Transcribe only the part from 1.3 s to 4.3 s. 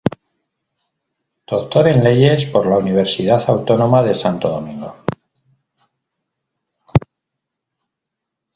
Doctor en leyes por la Universidad Autónoma de